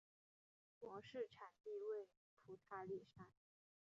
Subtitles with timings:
[0.79, 2.07] 模式产地位于
[2.47, 3.27] 普塔里山。